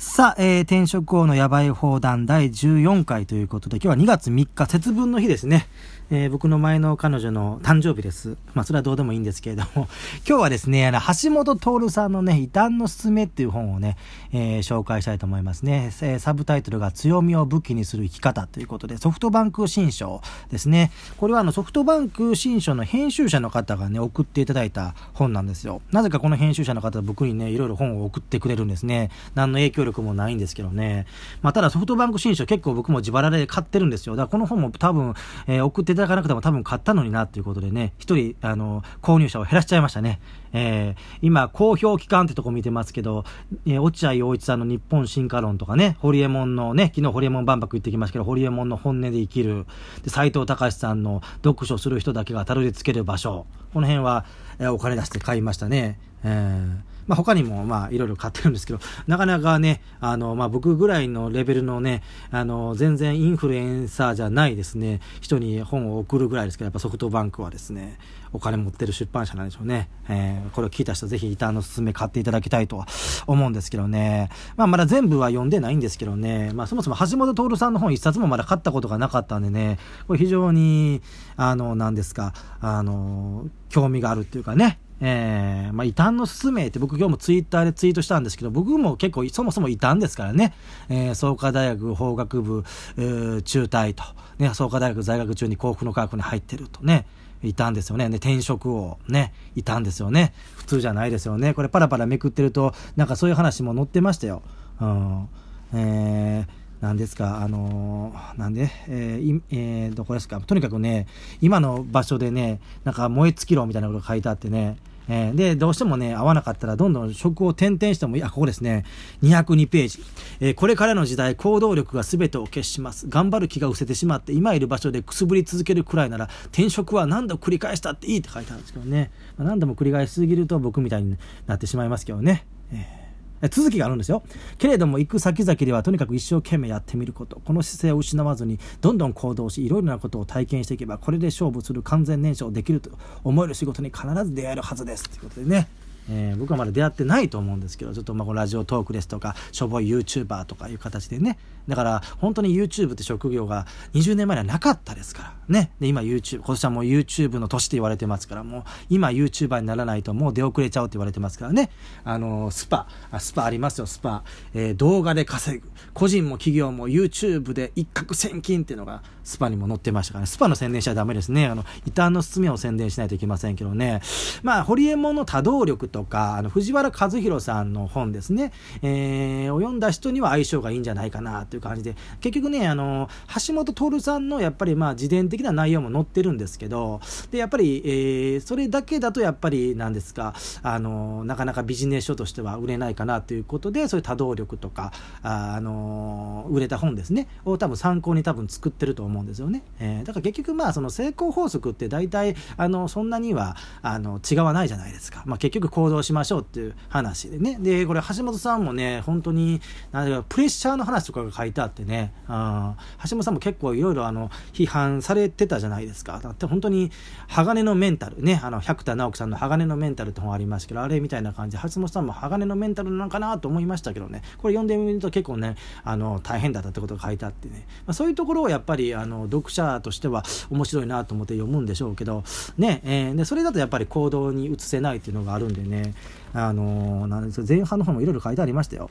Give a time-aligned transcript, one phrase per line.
[0.00, 5.66] さあ、えー、転職王のやばい放談第14回ということで、今日は2月3日、節分の日ですね。
[6.12, 8.36] えー、僕の前の彼女の誕生日です。
[8.54, 9.88] まあ、それはどうでもいいんですけれども、
[10.28, 13.96] 今日はですね、あの、橋本徹さんのね、異端のすすめっていう本をね、
[14.32, 15.92] えー、紹介したいと思いますね。
[16.02, 20.20] えー、サブタイトルが強みを武器にする生き方ということで、ソフトバンク新書
[20.50, 20.90] ですね。
[21.16, 25.80] これはあの、ソフトバンク新書の編集者の方がね、送っていただいた本なんですよ。
[25.92, 29.10] なぜかこの編集者の方は僕にね、いろいろ本を送ってくれるんですね。
[29.36, 31.06] 何の影響力もないんですけどね。
[31.42, 34.16] まあ、ただソフトバンク新書結構僕も自腹で買ってるんですよ。
[34.16, 35.14] だからこの本も多分、
[35.46, 40.20] えー、送っていただかなくても多分買ったのになっていうことでね、一人、あの、購入者を減らしちゃいましたね。
[40.52, 43.24] えー、今、公表期間ってとこ見てますけど、
[43.66, 49.66] えー、落合陽一さんの日本進化論とかね、ホリエモンのね、昨日ホリエモン万博行ってきましたけど、ホリエモンの本音で生きる、
[50.02, 54.24] で、斎藤隆さんの読書する人だけがたどり着ける場所、この辺は、
[54.58, 56.00] えー、お金出して買いましたね。
[56.24, 58.78] えーまあ、他にも、まあ、いろいろ買ってるんですけど、
[59.08, 67.98] なかなかね、あの、まあ、僕ぐらいのレベルのね、あの、全然インフルエンサーじゃないですね、人に本を送るぐらいですけど、やっぱソフトバンクはですね、
[68.32, 69.88] お金持ってる出版社なんでしょうね。
[70.08, 72.86] えー、これを聞いた人ぜひ、板のすすめ買っていただきたいとは
[73.26, 74.28] 思うんですけどね。
[74.56, 76.52] まあ、まだ全部は読んでないんですけどね。
[76.54, 81.02] まあ、そもそも橋本徹さんの本一冊もまだ買ったことがなかったんでね、これ非常に、
[81.36, 90.54] あの、何ですか、あの、興味があるっていうかね、えー、まあ、異端の勧めって僕今日もツイッターでツイートしたんですけど、僕も結構そもそも異端ですからね、
[90.88, 92.64] えー、創価大学法学部、
[92.98, 94.02] えー、中退と、
[94.38, 97.06] ね、創価大学在学中に幸福の科学に入ってるとね、
[97.42, 98.08] いたんですよね。
[98.08, 100.34] ね、転職をね、いたんですよね。
[100.56, 101.54] 普通じゃないですよね。
[101.54, 104.42] これパラパラめくってると、なんかそういう話も載ってましたよ。
[104.80, 105.28] うん。
[105.72, 111.06] えーなんですか、あのー、なんで、えー、えー、どこですか、とにかくね、
[111.42, 114.78] 今の場所でね、なんか燃え尽きろみたいなこと書いてあってね、
[115.10, 118.84] えー、で、どうしてもね、合わなかったら、どんどん職を転々しても、いや、ここですね、
[119.24, 120.04] 202ページ。
[120.38, 123.08] えー、これからの時代、行動力が全てを消します。
[123.08, 129.10] 頑張る気が失せてしまって、今いる場所でくすぶり続けるくらいなら、転職は何度繰り返したっていいって書いてあるんですけどね。
[129.36, 132.46] まあ、何度も繰り返しすぎると僕みたいになってしまいますけどね。
[132.72, 133.09] えー
[133.48, 134.22] 続きがあるんですよ。
[134.58, 137.40] けれども行く先々ではとにかく一生懸命やってみること。
[137.44, 142.90] この姿勢を失わずにどんどん行動し、いろいろなことを体験していけば、これで勝負する完全燃焼できると
[143.24, 145.08] 思える仕事に必ず出会えるはずです。
[145.08, 145.68] ということでね。
[146.08, 151.38] えー、僕はまだ出会ってないと思うんですけど、ちょっとまあラジオトークですとか、しょぼい YouTuber とかいう形でね。
[151.70, 155.34] だから本当に YouTube って職業が20年前にはなかったですから。
[155.48, 155.72] ね。
[155.80, 161.70] で、今 YouTube、今年はもう YouTube の年って言われてますから、もう今 YouTuber にならないともう出遅れちゃうって言われてますからね。
[162.04, 164.22] あの、 SPA、SPA ありますよ、 SPA。
[164.54, 165.68] えー、動画で稼ぐ。
[165.92, 170.26] 個人も企業も YouTube で一攫千金っていうのが SPA にも載ってましたからね。
[170.26, 171.46] SPA の宣伝しちゃダメですね。
[171.46, 174.00] あの、異端のすすめを宣伝しないといけませんけどね。
[174.42, 178.52] まあ、ホリエモンの多動力とか、あの、藤原和博さんの本ですね。
[178.82, 181.96] えー、を読んだ人には相性がいいんじゃないかなという感じで。
[182.20, 183.08] 結局ね、あの、
[183.46, 187.00] 橋下徹さんのやっぱりまあ、自伝的な内容も載ってるんですけど、
[187.30, 199.62] で、やっぱり、えー、それだけだとやっぱり、なんですか、あの、なかなかビジネス書としては売れないかなということで、そういう多動力とか、あ、あの、売れた本ですね、を多分参考に多分作ってると思うんですよね。
[199.78, 205.22] えー、だから結局まあ、その成功法則って大体、あの、そんなには、あの、違わないじゃないですか。
[205.26, 207.58] まあ、結局行動しましょうっていう話でね。
[207.60, 209.60] で、これ橋本さんもね、本当に、
[209.92, 212.76] なんかプレッシャーの話とかが書いてあってね、あ
[213.08, 216.20] 橋本さんも結構いろいろあの、批判されてたじゃないですか。
[216.22, 216.90] だって本当に、
[217.28, 221.56] 鋼のメンタルね、あの、百田直樹さんの鋼のメンタルって本ありますけど、あれみたいな感じ。
[221.56, 232.24] で、橋本さんも鋼のメンタルなのかなと思いましたけどね、これ読んでみると結構ね、あの、大変だったってことが書いてあってね、まあ、そういうところをやっぱり、あの、読者としては面白いなと思って読むんでしょうけど、
[232.58, 235.94] ね、えー、で、それだとやっぱり行動に移せないっていうのがあるんでね、
[236.32, 238.90] あのなんで前半の方もいろいろ書いてありましたよ。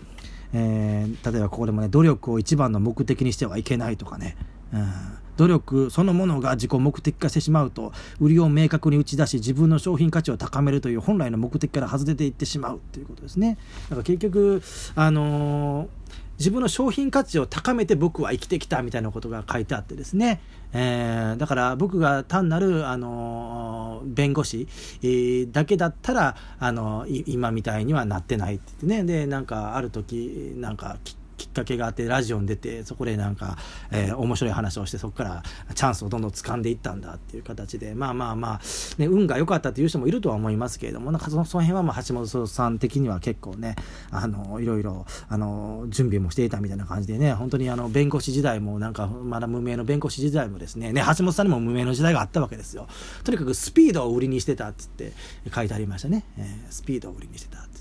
[0.54, 4.38] えー、例えばここでもね、努力を一番の目的にしてはいけないとかね、
[4.74, 4.92] うん、
[5.38, 13.58] 努力そのものが自己目的化してしまうと、売りを明確に打ち出し、自分の商品価値を高めるという本来の目的から外れていってしまうということですね。
[13.84, 14.62] だから結局、
[14.96, 20.40] あのー自分の商品価値を高めて僕は生きてきたみたいなことが書いてあってですね、
[20.72, 24.68] えー、だから僕が単なる、あの弁護士、
[25.02, 29.20] えー、だけだったら、あの今みたいにはなってないって言ってね。
[29.20, 30.98] でなんかある時なんか
[31.40, 33.58] きっかけがあってラジオに出てそこでなんか、
[33.92, 35.44] えー、面白い話をしてそこから
[35.74, 38.60] チャンスをどんどん掴んでいったんだっていう形でまあまあまあ、
[38.98, 43.76] ね、運が良かったっていう人もいるとは思いますけれどもなんかそのその辺はまあ橋本さん的には結構ね
[44.12, 52.88] あのいろいろあの準備もしていたみたいな感じでね本当にあの弁護士時代もなんかまだ無名の弁護士時代もですねね橋本さんにも無名の時代があったわけですよ。
[53.24, 55.14] とにかくスピードを売りにしてたっつって
[55.54, 57.79] 書いてありましたね、えー、スピードを売りにしてたって。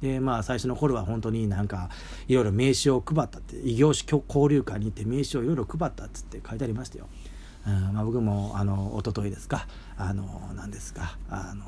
[0.00, 1.90] でまあ最初の頃は本当になんか
[2.28, 7.08] いろいろ名刺を配ったって異業種交流会に行って名刺をいろいろ配ったっつって書いてありましたよ。
[7.66, 9.66] うんまあ、僕もあの一昨日ですか
[9.96, 11.64] あの何ですかあの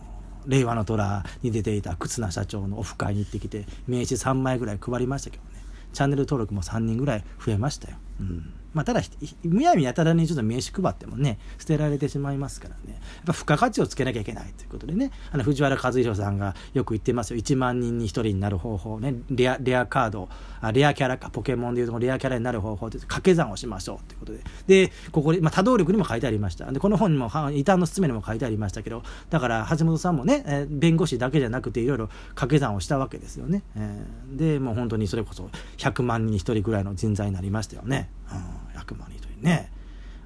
[0.46, 7.96] 令和の虎に出ていた忽那社長のオフ会に行ってきて名刺3枚ぐらい配りましたけどねチャンネル登録も3人ぐらい増えましたよ。
[8.20, 8.52] うん。
[8.74, 9.00] まあ、ただ、
[9.44, 20.28] むやみやたらにちょっと名刺配ってもね、捨てられてしまいますからね、やっぱ付加価値をつけなきゃいけないということでね、あの藤原和弘さんがよく言ってますよ、1万人に1人になる方法ね、レアレアカード、
[20.60, 26.70] あレアキャラか、ポケモンでいうとレアキャラになる方法で掛け算をしましょうということで、で、ここで、まあ、多動力にも書いてありました。
[26.70, 33.62] で、この本にも、異端の勧めにも書いてありましたけど、だから橋本さんもね、えー、弁護士だけじゃなくて、いろいろ掛け算をしたわけですよね。
[33.76, 38.07] えー、で、もう本当にそれこそ100万人に1人ぐらいの人材になりましたよね。
[38.30, 39.70] うん、100万人ね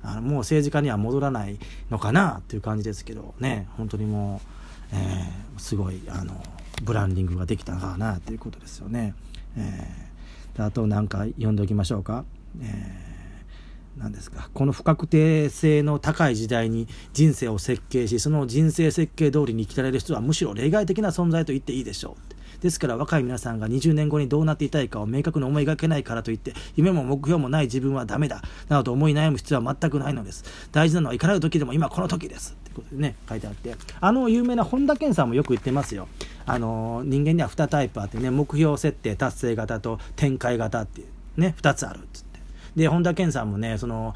[0.02, 1.58] あのもう政治家には戻らない
[1.90, 4.40] のかなっていう感じですけどね本当にも
[4.92, 6.42] う、えー、すごいあの
[6.82, 9.14] ブランディングができたかなということですよね。
[9.56, 12.24] えー、あと何か読んでおきましょうか。
[12.60, 13.12] えー
[13.98, 30.44] 何ですかこの不確定性の高い時代に人生を設計しその人生設計通りに生きられる人はむしろ例外的な存在と言っていいでしょうですから若い皆さんが20年後にどうなっていたいかを明確に思いがけないからといって、夢も目標もない自分はダメだ、などと思い悩む必要は全くないのです。
[30.70, 32.56] 大事なのはいかなる時でも今この時です。
[32.60, 33.74] ってことでね、書いてあって。
[34.00, 36.06] あの有名な本田健さんもよく言ってますよ。
[36.46, 42.31] あの、人間には2タイプあってね、目標設定達成型と展開型っていう、ね、2つあるっつって。
[42.76, 44.14] で本田健さんもねその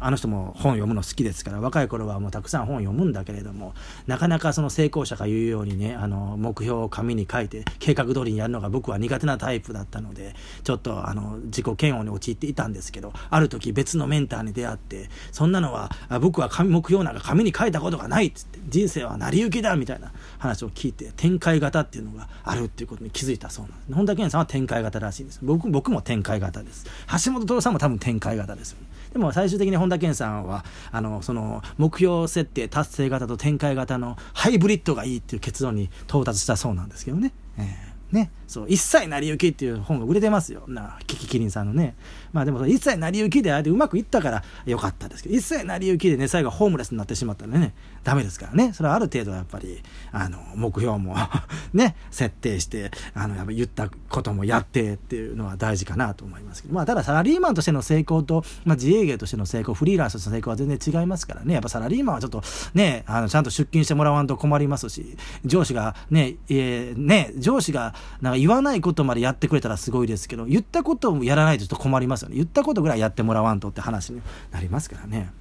[0.00, 3.74] あの人も本読むの好きですから若い頃はもうたくさん本読むんだけれども
[4.06, 23.94] なかなかその成功者が言うようにねあの目標を紙に書いて計画通りにやるのが僕は苦手なタイプだったのでちょっとあの自己嫌悪に陥っていたんですけどある時別のメンターに出会ってそんなのは僕は紙目標なんか紙に書いたことがないっつって人生は成り行きだみたいな話を聞いて展開型っていうのがあるっていうことに気づいたそうなんです。
[23.94, 25.40] 本田健さんは展開型らしいんです。
[25.42, 26.86] 僕僕も展開型です。
[27.24, 28.86] 橋本徹さんも多分展開型ですよね。
[29.12, 37.32] でも最終的に本田健さんは、あの、その、目標設定達成型と展開型のハイブリッドがいいっていう結論に到達したそうなんですけどね。
[37.56, 40.64] えーね、そう一切成り行きっていう本が売れてますよ。
[40.68, 41.96] なキキキリンさんのね。
[42.32, 48.72] まあでも一切成り行きであれでうまくいったからよかったですけど一切成り行きでね最後ホームレスになってしまったらねダメですからね。
[48.72, 49.82] それはある程度やっぱり
[50.12, 51.16] あの目標も
[51.74, 56.74] ね設定してあのやっぱ言ったこともやってっていうのは大事かなと思いますけど。
[56.74, 61.54] まあただサラリーマンとしての成功と、まあ、自営業としての成功フリーランスとしての成功は全然違いますからね。
[61.54, 62.42] やっぱサラリーマンはちょっと
[62.74, 72.36] ねあのちゃんと出勤してもらわんと困りますし上司がね,、えー、ね上司がなんか言わないことまでやってくれたらすごいですけど、言ったことをやらないとちょっと困りますよね。
[72.36, 75.32] 言ったことぐらいやってもらわんとって話になりますからね。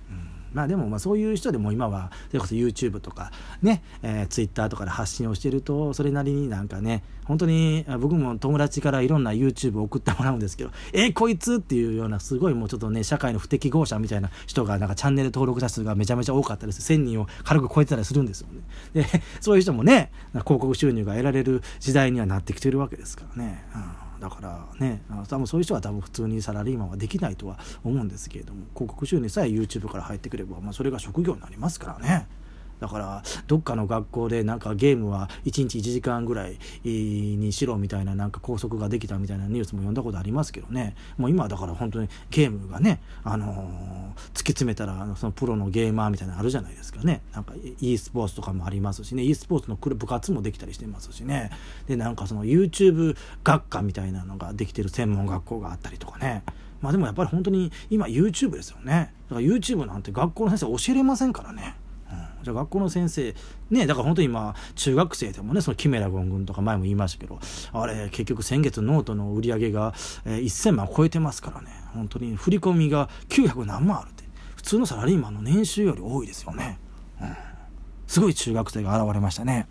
[0.56, 3.32] まあでもまあそういう人でも今はそれこそ YouTube とか
[3.62, 18.62] ね、えー、Twitter とかで発信をしてるとそれなりになんかね本当に僕も友達からいろんな YouTube を送ってもらうんですけどえー、こいつっていうようなすごいもうちょっとね社会の不適合者みたいな人がなんかチャンネル登録者数がめちゃめちゃ多かったです1000人を軽く超えてたりするんですよね。
[18.94, 19.06] で
[19.42, 24.05] そういう人もね広告収入が得られる時代にはなってきてるわけですからね、うん。
[24.26, 32.28] だからね多分そういう人は多分普通にサラリーマンはできないとは思うんですけれども広告収入さえ YouTube から入ってくれば、まあ、それが職業になりますからね。
[32.80, 40.96] だからどっかの学校でなんかゲームは1日1時間ぐらいにしろみたいななんか拘束ができたみたいなニュースも読んだことありますけどね。
[41.18, 47.22] もう今だから本当にゲームがね、あのー、突き詰めたらそのプロのゲーマーみたいなのあるじゃないですかね。
[47.34, 49.24] なんか e スポーツとかもありますしね。
[49.24, 51.52] e スポーツの部活もできたりしてますしね。
[51.88, 56.44] でなんかその YouTube 学科みたいなのができてる専門学校があったりとかね。
[56.82, 59.14] まあでもやっぱり本当に今 YouTube ですよね。
[59.30, 61.76] だから YouTube なんて学校の先生教えれませんからね。
[62.46, 63.36] じゃあ学校の先生、
[63.72, 67.40] ね、だから本当に今、中学生でもね、そのキメラゴン軍とか前も言いましたけど、
[67.74, 69.94] あれ、結局先月ノートの売り上げが、
[70.26, 74.24] えー、1000万超えてますからね、本当に振り込みが900何万あるって、
[74.56, 76.80] 普通のサラリーマンの年収より多いですよね。
[77.20, 77.36] うん、
[78.06, 79.68] すごい中学生が現れましたね。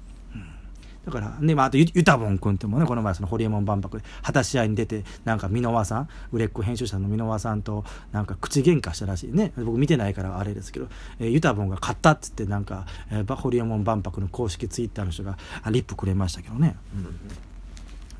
[1.04, 9.52] だから、ね、まあ、あとゆ、ゆたぼん君ってもね、この前、その、ホリエモン万博で、果たし合いに出て、なんか、箕輪さん、売れっ子編集者の箕輪さんと、なんか、口喧嘩したらしいね。
[9.56, 15.36] 僕見てないからあれですけど、えー、ゆたぼんが買ったっつって、なんか、えー、ホリエモン万博の公式ツイッターの人が、
[15.70, 16.76] リップくれましたけどね。
[16.94, 17.53] うん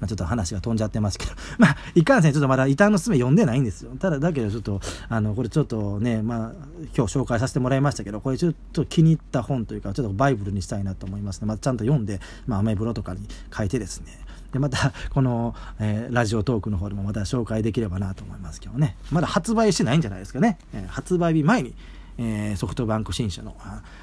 [0.00, 3.92] まあ、ちょっと話が飛んじゃってますけど、 まあ、いかんせん、ちょっとまだ異端の爪読んでないんですよ。
[3.98, 6.52] ただ、だけどちょっと、あの、これちょっとね、まあ、
[6.96, 11.46] 今日紹介させてもらいましたけど、これちょっと気に入った本というか、ちょっとバイブルにしたいなと思いますね。
[11.46, 13.20] まあ、ちゃんと読んで、まあ、アメブロとかに
[13.56, 14.18] 書いてですね、
[14.52, 18.96] でまたこの、えー、ラジオトークの方でもまた紹介できればなと思いますけどね。
[19.10, 21.74] まだ発売してないんじゃないですかね、えー、発売日前に
[22.18, 23.56] えー、ソフトバンク新社の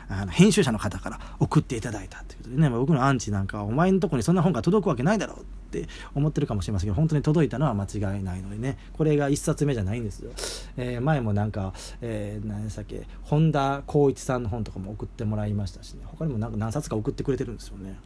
[0.10, 5.46] あの編集者の方から送っていただいたということでね、僕のアンチなんかはお前のとこにそんな本が届くわけないだろう。
[5.80, 8.78] って思ってるかもしれませんけど本当に届いたのは間違いないのでね。
[8.94, 10.32] これが1冊目じゃないんですよ、
[10.78, 16.02] えー、前もなんか、えー、何でしたっけ本田光一さんの本とかも送ってもらいましたしね。
[16.06, 17.98] 他にもなんか何冊か送ってくれてるんですよね、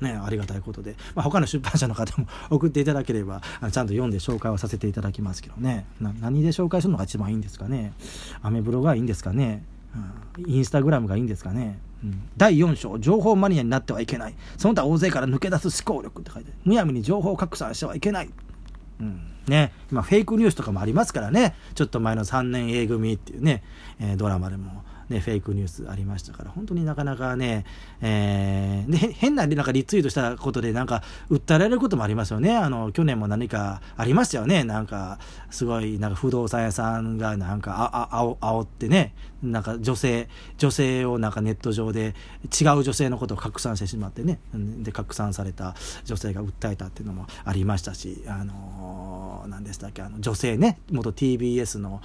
[0.00, 0.08] うん。
[0.08, 5.86] ね、ありがたいことで、まあ、他の出版社の方も 送っていただければちゃんと読んで紹介をさせていただきますけどね。
[6.00, 7.92] 何で紹介するのが一番いいんですかね。
[8.42, 9.64] アメブロがいいんですかね、
[10.36, 14.34] うん、インスタグラムがいいんですかね、うん、第4章情報マニアになってはいけない。
[14.58, 18.30] その他大勢から抜け出す思考力って書いてむやみに情報拡散してはいけない。
[19.00, 19.30] うん。
[19.48, 21.54] ね、今フェイクニュースとかもありますからね。
[21.74, 23.62] ちょっと前の3年 A 組っていうね、
[23.98, 27.64] えー、ドラマでもね、フェイクニュースありましたから、本当になかなかね、
[28.00, 32.56] えー、で変ななんかリツイートしたことで、なんか、訴えられることもありますよね。
[32.56, 34.64] あの、去年も何かありましたよね。
[34.64, 35.18] なんか、
[35.50, 52.00] すごい、なんか不動産屋さんが、なんか、あ、あ、あお、ってね、なんか女性、女性をなんかネット上で違う女性のことを拡散してしまってね、で、拡散された女性が訴えたっていうのもありましたし、あのー、何でしたっけ、あの、女性ね、元 TBS の、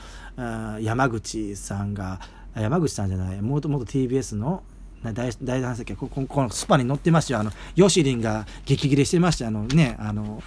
[0.82, 2.20] 山口さんが、
[2.62, 4.64] 山口さんじゃない、もともと TBS の
[5.04, 7.40] 大大男性こここのスパに乗ってましたよ。
[7.40, 10.44] あの、ヨシリンが激切れしてましたあのね、あの、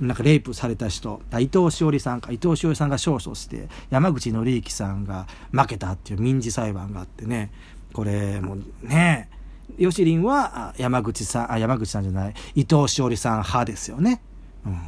[0.00, 7.50] なんかレイプされた人、伊藤詩織さんか、伊藤詩織さんが勝訴して、山口紀之さんが負けたっていう民事裁判があってね、
[7.92, 9.30] これもね、
[9.78, 14.20] ヨシリンは山口さん、あ、山口さんじゃない、伊藤詩織さん派ですよね。
[14.66, 14.78] うん。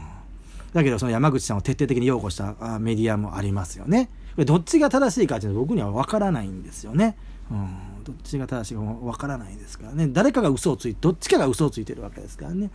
[0.75, 4.11] だけどその山口さんを徹底的に擁護したメディアもありますよね。
[4.45, 7.17] どっちが正しいかっていうのは僕には分からないんですよね。
[7.51, 10.09] うん、どっちが正しいか分からないですからね。
[10.09, 12.71] 誰かが嘘をついて、どっちかが嘘をついてるわけですからね。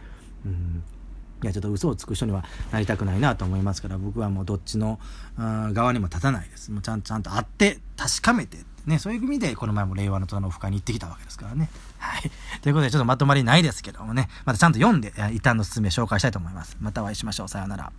[0.45, 0.83] うん
[1.43, 4.97] いや、ちょっと嘘をつく人にはなりたくないなと思いますから、僕はもうどっちの
[5.37, 6.71] 側にも立たないです。
[6.71, 11.69] もうちゃんちゃんと会って、確かめて、ね、そういう意味で、この前も令和の虎のオフ会に行ってきたわけですからね。
[11.97, 12.31] はい。
[12.61, 16.77] ということで、ちょっとまとまりないですけどもね、またちゃんと読んで、一旦の説明紹介したいと思います。
[16.79, 17.47] またお会いしましょう。
[17.49, 17.91] さようなら。